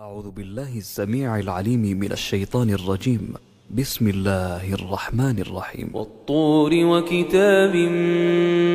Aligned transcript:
أعوذ 0.00 0.30
بالله 0.30 0.78
السميع 0.78 1.38
العليم 1.38 1.80
من 1.80 2.12
الشيطان 2.12 2.70
الرجيم. 2.70 3.34
بسم 3.78 4.08
الله 4.08 4.74
الرحمن 4.74 5.38
الرحيم. 5.38 5.90
والطور 5.94 6.70
وكتاب 6.74 7.76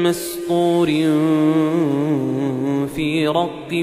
مسطور 0.06 0.88
في 2.96 3.28
رق 3.28 3.74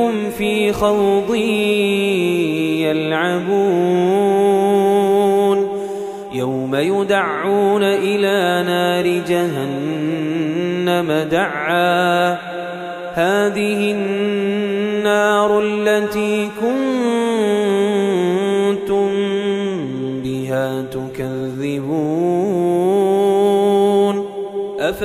خوض 0.71 1.35
يلعبون 2.85 4.31
يوم 6.33 6.75
يدعون 6.75 7.83
إلى 7.83 8.63
نار 8.67 9.07
جهنم 9.27 11.11
دعا. 11.31 12.31
هذه 13.13 13.91
النار 13.91 15.59
التي 15.59 16.49
كنتم 16.61 16.90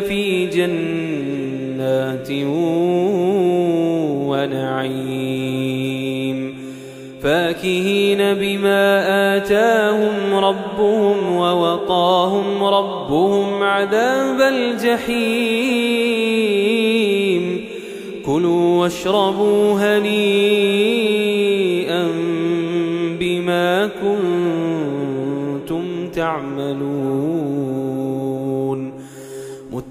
في 0.00 0.46
جنات 0.46 2.30
ونعيم. 4.28 5.38
فاكهين 7.22 8.18
بما 8.18 9.04
آتاهم 9.36 10.34
ربهم 10.34 11.36
ووقاهم 11.36 12.64
ربهم 12.64 13.62
عذاب 13.62 14.40
الجحيم. 14.40 15.98
كلوا 18.26 18.80
واشربوا 18.80 19.98
هنيئا 19.98 20.38
بما 23.20 23.86
كنتم 23.86 25.82
تعملون. 26.14 27.57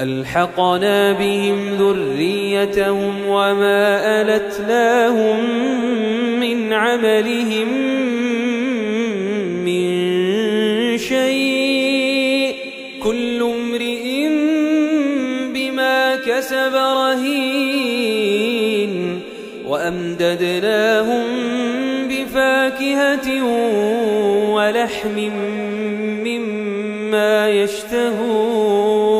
ألحقنا 0.00 1.12
بهم 1.12 1.74
ذريتهم 1.74 3.26
وما 3.26 4.22
ألتناهم 4.22 5.50
من 6.40 6.72
عملهم 6.72 7.68
من 9.64 10.98
شيء. 10.98 12.54
كل 13.02 13.42
امرئ 13.42 14.28
بما 15.54 16.16
كسب 16.16 16.74
رهين. 16.74 18.10
وأمددناهم 19.66 21.24
بفاكهة 22.08 23.44
ولحم 24.54 25.30
مما 26.24 27.50
يشتهون. 27.50 29.19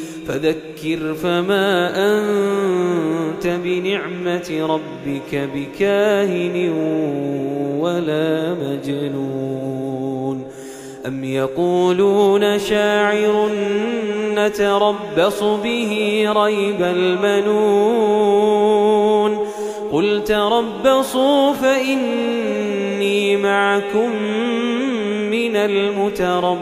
فذكر 0.27 1.13
فما 1.13 1.91
أنت 1.95 3.47
بنعمة 3.47 4.67
ربك 4.69 5.49
بكاهن 5.55 6.69
ولا 7.79 8.53
مجنون. 8.53 10.43
أم 11.07 11.23
يقولون 11.23 12.59
شاعر 12.59 13.49
نتربص 14.35 15.43
به 15.43 16.23
ريب 16.35 16.81
المنون. 16.81 18.41
قل 19.91 20.23
تربصوا 20.23 21.53
فإني 21.53 23.37
معكم 23.37 24.15
من 25.31 25.55
المتربصين. 25.55 26.61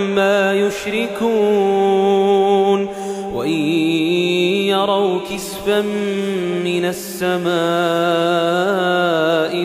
يشركون 0.53 2.01
وإن 3.33 3.49
يروا 4.69 5.19
كسفا 5.31 5.81
من 6.63 6.85
السماء 6.85 7.51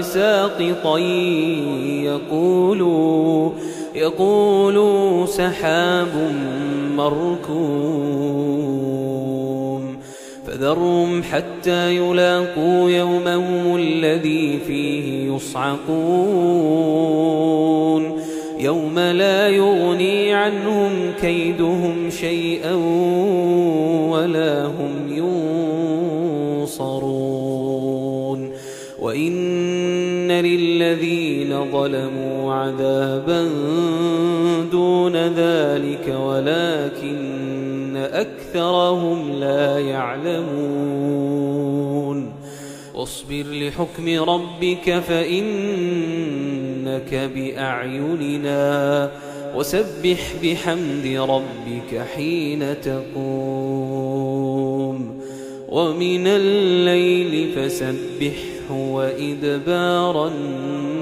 ساقطا 0.00 0.98
يقولوا 2.04 3.50
يقولوا 3.94 5.26
سحاب 5.26 6.34
مركوم 6.96 8.46
فذرهم 10.46 11.22
حتى 11.22 11.96
يلاقوا 11.96 12.90
يومهم 12.90 13.76
الذي 13.76 14.58
فيه 14.66 15.34
يصعقون 15.34 16.86
يوم 18.58 18.98
لا 18.98 19.48
يغني 19.48 20.34
عنهم 20.34 21.12
كيدهم 21.20 22.10
شيئا 22.10 22.74
ولا 24.10 24.66
هم 24.66 24.92
ينصرون. 26.62 27.16
وإن 29.00 30.32
للذين 30.32 31.72
ظلموا 31.72 32.52
عذابا 32.52 33.48
دون 34.72 35.16
ذلك 35.16 36.14
ولكن 36.20 37.96
أكثرهم 37.96 39.32
لا 39.32 39.78
يعلمون. 39.78 40.96
واصبر 42.94 43.44
لحكم 43.50 44.22
ربك 44.30 44.90
فإنك 46.86 47.14
بأعيننا 47.34 49.10
وسبح 49.56 50.34
بحمد 50.42 51.06
ربك 51.06 52.06
حين 52.14 52.80
تقوم 52.80 54.16
ومن 55.68 56.26
الليل 56.26 57.52
فسبحه 57.56 58.70
وإدبار 58.70 60.28
النجوم 60.28 60.95